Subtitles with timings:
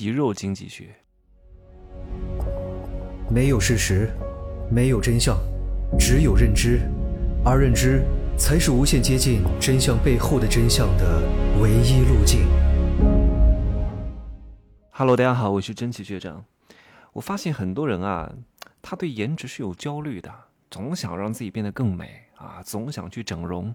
[0.00, 0.96] 皮肉经济学。
[3.30, 4.08] 没有事实，
[4.70, 5.36] 没有真相，
[5.98, 6.80] 只有认知，
[7.44, 8.02] 而认知
[8.34, 11.20] 才是无限接近真相背后的真相的
[11.60, 12.46] 唯一路径。
[14.90, 16.46] Hello，大家好，我是真奇学长。
[17.12, 18.32] 我发现很多人啊，
[18.80, 20.32] 他对颜值是有焦虑的，
[20.70, 23.74] 总想让自己变得更美啊，总想去整容。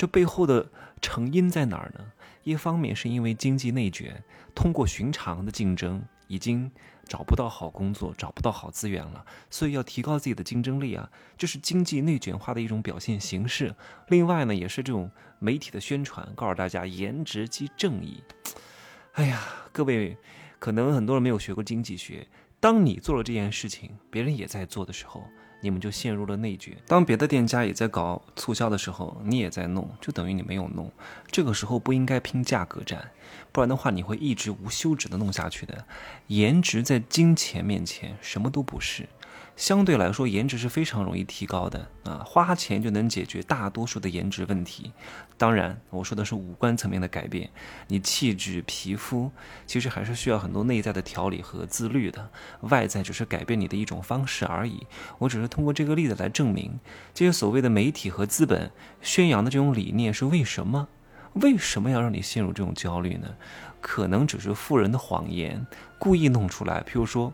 [0.00, 0.66] 这背后的
[1.02, 2.00] 成因在哪儿呢？
[2.42, 4.24] 一方面是因为经济内卷，
[4.54, 6.72] 通过寻常的竞争，已经
[7.06, 13.74] 找不到好工作，找不到好资源了，所以要提高自己的竞争力啊，这是经济内卷化的一种表现形式。
[14.08, 18.22] 另外呢，也是这种媒体的宣传，告诉大家颜值即正义。
[19.12, 20.16] 哎呀，各位，
[20.58, 22.26] 可能很多人没有学过经济学，
[22.60, 25.24] 当你做了这件事情，别人也在做的时候。
[25.62, 26.74] 你们就陷入了内卷。
[26.86, 30.90] 当别的店家也在搞促销的时候，你也在弄，就等于你没有弄。
[31.30, 33.10] 这个时候不应该拼价格战，
[33.52, 35.84] 不然的话你会一直无休止的弄下去的。
[36.28, 39.06] 颜值在金钱面前什么都不是。
[39.60, 44.90] 相对来说，颜值是非常容易提高的啊，花钱就能解决大多数的颜值问题。
[45.36, 47.50] 当然，我说的是五官层面的改变，
[47.88, 49.30] 你气质、皮肤
[49.66, 52.30] 其实还是需要很多内在的调理和自律的，
[52.62, 54.86] 外在只是改变你的一种方式而已。
[55.18, 56.80] 我只是通过这个例子来证明，
[57.12, 58.70] 这些所谓的媒体和资本
[59.02, 60.88] 宣扬的这种理念是为什么？
[61.34, 63.28] 为什么要让你陷入这种焦虑呢？
[63.82, 65.66] 可能只是富人的谎言，
[65.98, 66.80] 故意弄出来。
[66.80, 67.30] 譬如说。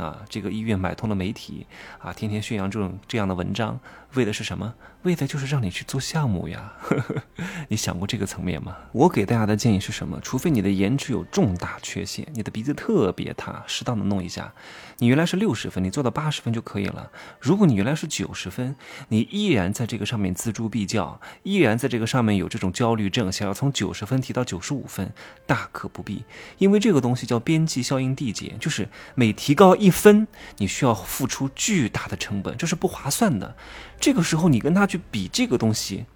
[0.00, 1.66] 啊，这个医院买通了媒体，
[1.98, 3.78] 啊，天天宣扬这种这样的文章，
[4.14, 4.74] 为的是什么？
[5.02, 6.72] 为的就是让你去做项目呀。
[7.68, 8.76] 你想过这个层面吗？
[8.92, 10.20] 我给大家的建议是什么？
[10.20, 14.52] 除非你的颜值有重大缺陷，你的鼻子特别塌，适当的弄一下。
[14.98, 17.10] 你原来是六十分，你做到八十分就可以了。
[17.40, 18.76] 如果你原来是九十分，
[19.08, 25.10] 你依然在这个上面锱铢必较，依然在这个上面有这种焦虑症，想要从九十分提到九十五分，
[25.46, 26.24] 大可不必。
[26.58, 30.26] 因为这个东西叫边际效应递减，就是每提高一分，
[30.58, 33.56] 你需要付出巨大的成本，这是不划算的。
[34.00, 36.06] 这个时候你跟他去比这个东西，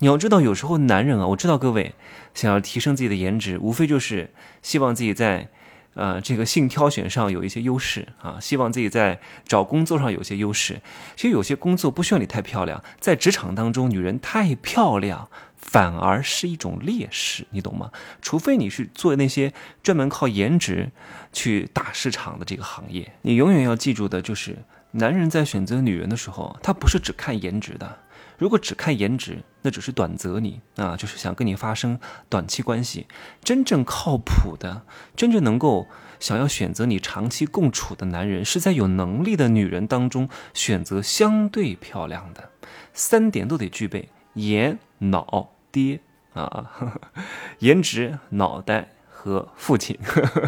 [0.00, 1.94] 你要知道，有时候男人啊，我知道各位
[2.34, 5.48] 想要提升自己的颜值，无非就是希望自己在。
[5.94, 10.80] 呃，这个性挑选上有一些优势啊，希望自己在找工作上有些优势。
[11.16, 17.90] 其实有些工作不需要你太漂亮，在职场当中，女人太漂亮反而是一种劣势，你懂吗？
[18.22, 19.52] 除非你是做那些
[19.82, 20.92] 专门靠颜值
[21.32, 24.56] 去打市场的这个行业，你永远要记住的就是，
[24.92, 27.98] 男人在选择女人的时候，他不是只看颜值的。
[28.38, 33.06] 如果只看颜值，那只是短择你啊，就是想跟你发生短期关系。
[33.44, 34.82] 真正靠谱的，
[35.14, 35.86] 真正能够
[36.18, 42.50] 想要选择你长期共处的男人，是在有能力的女人当中选择相对漂亮的，
[42.94, 46.00] 三点都得具备：颜、脑、爹
[46.32, 46.70] 啊，
[47.60, 48.88] 颜值、脑袋
[49.22, 49.98] 和父亲，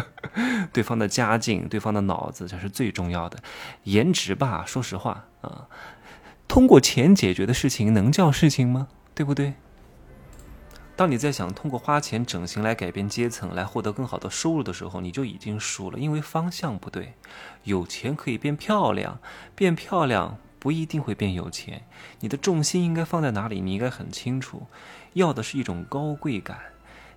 [0.73, 3.37] 对方的家境、对方的脑子，才是最重要的。
[3.83, 5.67] 颜值吧，说实话啊。
[6.47, 8.87] 通过钱解决的事情能叫事情吗？
[9.13, 9.53] 对不对？
[10.95, 17.13] 当你在想通过花钱整形来改变阶层，来获得更好的收入的时候，你就已经输了，因为方向不对。
[17.65, 19.19] 有钱可以变漂亮，
[19.53, 21.83] 变漂亮不一定会变有钱。
[22.21, 23.61] 你的重心应该放在哪里？
[23.61, 24.65] 你应该很清楚，
[25.13, 26.72] 要的是一种高贵感。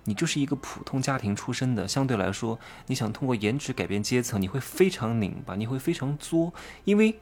[0.07, 6.53] 你就是一个普通家庭出身的，相对来说，你想通过颜值改变阶层，你会非常拧巴，你会非常作，
[6.83, 7.19] 因为。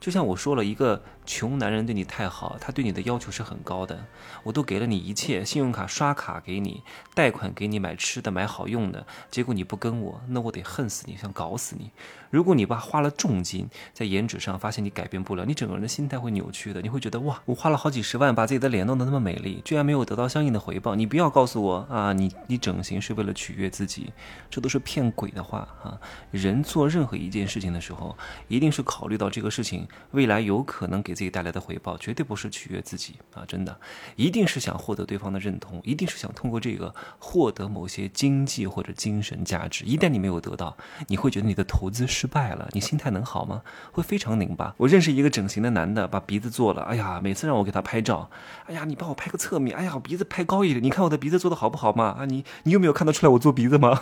[0.00, 4.06] 就像我说了一个穷男人对你太好，他对你的要求是很高的。
[4.44, 6.82] 我都给了你一切，信用卡刷卡给你，
[7.14, 11.90] 贷款给你买吃的买好用的，结果你不跟我，那我得恨死你，想搞死你。
[12.30, 16.80] 如果你爸花了重金在颜值上，发现你改变不了，你整个人的心态会扭曲的。
[16.82, 20.94] 你会觉得哇，我花了好几十万把自己的脸弄得那么美丽，居然没有得到相应的回报。
[20.94, 24.12] 你不要告诉我啊，你你整形是为了取悦自己，
[24.50, 25.98] 这都是骗鬼的话啊！
[26.30, 28.16] 人做任何一件事情的时候，
[28.46, 29.87] 一定是考虑到这个事情。
[30.12, 33.44] 未来有可能给自己带来的回报，绝对不是取悦自己啊！
[33.46, 33.78] 真的，
[34.16, 39.84] 一定是想获得对方的认同，一定是想通过这个获得某些经济或者精神价值。
[39.84, 40.76] 一旦你没有得到，
[41.08, 43.62] 你会觉得你的投资失败了，你心态能好吗？
[43.92, 44.74] 会非常拧巴。
[44.78, 48.30] 我认识一个整形的男的，把鼻子做了，哎呀，每次让我给他拍照，
[48.66, 52.16] 哎呀，你帮我拍个侧面，哎呀，鼻子拍高一点，你看我的鼻子做的好不好嘛？
[52.18, 54.00] 啊，你你有没有看得出来我做鼻子吗？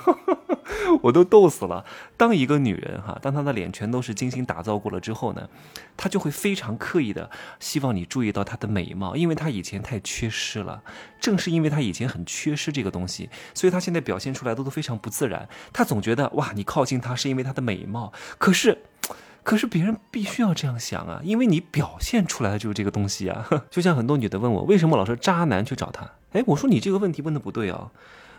[1.02, 1.84] 我都逗死了。
[2.16, 5.48] 当一个女人哈，当她的脸全都是精心打造过了之后呢，
[5.96, 7.30] 她就会非常刻意的
[7.60, 10.82] 希望你注意到她的美貌，因为她以前太缺失了。
[11.20, 15.48] 正是因为她以前很缺失这个东西，所以她现在表现出来的都非常不自然。
[15.72, 18.78] 她总觉得哇，你靠近她是因为她的美貌，可是，
[19.42, 23.48] 可是别人必须要这样想啊，因为你表现出来的就是这个东西啊。
[23.70, 26.10] 就像很多女的问我，为什么老是渣男去找她？
[26.32, 27.90] 哎，我说你这个问题问的不对哦。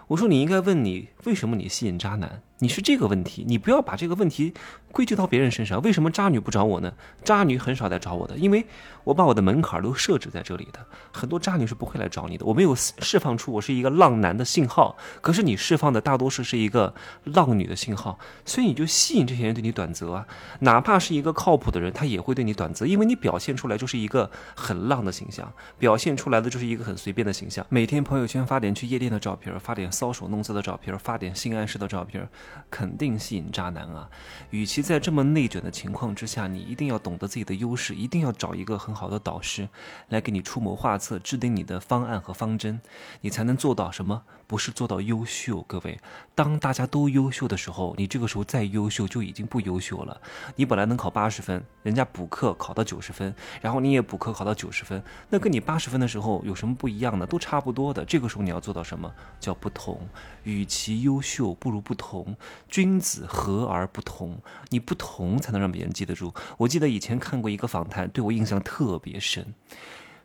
[0.07, 2.41] 我说你应该问你为什么你吸引渣男。
[2.59, 4.53] 你是这个问题，你不要把这个问题
[4.91, 5.79] 归咎到别人身上。
[5.83, 6.91] 为什么渣女不找我呢？
[7.23, 8.65] 渣女很少来找我的，因为
[9.03, 10.83] 我把我的门槛都设置在这里的。
[11.11, 12.45] 很多渣女是不会来找你的。
[12.45, 16.93] 我没有释放出我是一个浪男的信号，可是你释放的大多数是一个
[17.25, 20.27] 浪女的信号，所以你就吸引这些人对你短择啊。
[20.61, 27.63] 哪怕是一个靠谱的人，他也会对你短择，因为你表现出来就是一个很浪的形象，表现出来的就是一个很随便的形象。
[27.69, 32.27] 每天朋友圈发点去夜店的照片，发点搔首弄姿的照片，发点性暗示的照片。
[32.69, 34.09] 肯定吸引渣男啊！
[34.49, 39.67] 与其在这么内卷的情况之下，你一定要懂得自己的优势，一定要找一个很好的导师
[40.09, 42.79] 来给你出谋划策，制定你的方案和方针，
[43.21, 44.23] 你才能做到什么？
[44.47, 45.61] 不是做到优秀。
[45.63, 45.99] 各位，
[46.33, 50.21] 当大家都优秀的时候，你这个时候再优秀就已经不优秀了。
[50.55, 57.25] 你本来能考八十分，人家补课考到九十分，然后你也补课考到九十分，那跟你八十分的时候有什么不一样呢？
[57.25, 58.05] 都差不多的。
[58.05, 59.13] 这个时候你要做到什么？
[59.37, 59.99] 叫不同。
[60.43, 62.33] 与其优秀，不如不同。
[62.67, 64.37] 君子和而不同，
[64.69, 66.33] 你不同才能让别人记得住。
[66.57, 69.53] 我记得以前看过一个访谈，对我印象特别深，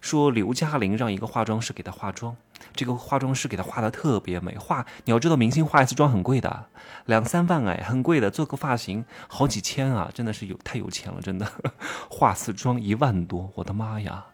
[0.00, 2.36] 说刘嘉玲让一个化妆师给她化妆，
[2.74, 4.56] 这个化妆师给她化的特别美。
[4.56, 6.66] 化你要知道，明星化一次妆很贵的，
[7.06, 8.30] 两三万哎，很贵的。
[8.30, 11.50] 做个发型好几千啊，真的是有太有钱了，真的。
[12.10, 14.26] 化次妆一万多，我的妈呀！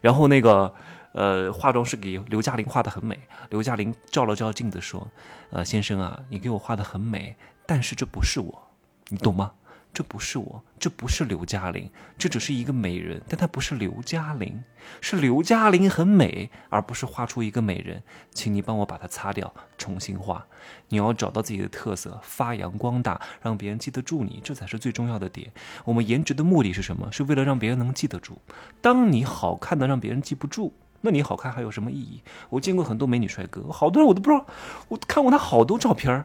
[0.00, 0.74] 然后那个。
[1.12, 3.18] 呃，化妆师给刘嘉玲画的很美。
[3.48, 5.10] 刘嘉玲照了照镜子说
[5.48, 7.34] ：“呃，先生啊，你给我画的很美，
[7.64, 8.68] 但是这不是我，
[9.08, 9.52] 你懂吗？
[9.96, 14.62] 这不是我，这不是刘嘉玲，这只是一个美人，但她不是刘嘉玲，
[15.00, 18.02] 是刘嘉玲很美，而不是画出一个美人。
[18.30, 20.44] 请你帮我把它擦掉，重新画。
[20.90, 25.50] 你要找到自己的特色，发扬光大，让别人记得住你，这才是最重要的点。
[25.86, 27.10] 我们颜值的目的是什么？
[27.10, 28.36] 是为了让别人能记得住。
[28.82, 32.20] 当你好看的让别人记不住。”那你好看还有什么意义？
[32.50, 34.44] 我见过很多美女帅哥，好多人我都不知道，
[34.88, 36.24] 我看过他好多照片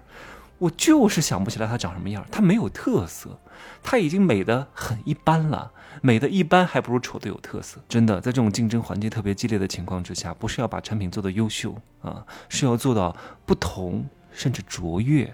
[0.62, 2.24] 我就是想不起来他长什么样。
[2.32, 3.40] 他没有特色，
[3.82, 5.72] 他已经美的很一般了，
[6.04, 7.82] 美的一般还不如丑的有特色。
[7.90, 15.34] 真的，在这种竞争环境特别激烈的情况之下，不是要把产品做的优秀啊，是要做到不同甚至卓越，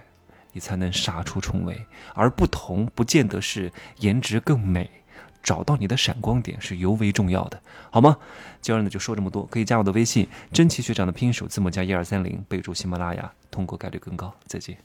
[0.53, 1.85] 你才能杀出重围。
[2.13, 4.89] 而不同不见得是颜值更美。
[5.43, 8.17] 找到你的闪光点是尤为重要的，好吗？
[8.61, 14.33] 今儿呢就说这么多，可以加我的微信，真奇学长的拼音首字母加一二三零，备注喜马拉雅，通过概率更高。
[14.45, 14.77] 再见。